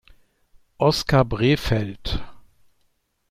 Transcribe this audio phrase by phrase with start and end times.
[0.79, 2.23] Oskar Brefeld